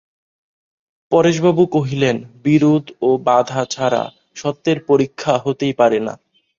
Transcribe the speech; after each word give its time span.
পরেশবাবু 1.11 1.63
কহিলেন, 1.67 2.17
বিরোধ 2.43 2.85
ও 3.01 3.09
বাধা 3.27 3.61
ছাড়া 3.65 4.03
সত্যের 4.35 4.77
পরীক্ষা 4.89 5.33
হতেই 5.37 5.73
পারে 5.73 5.99
না। 5.99 6.13